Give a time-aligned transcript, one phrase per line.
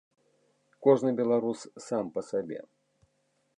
[0.87, 2.59] Кожны беларус сам па сабе.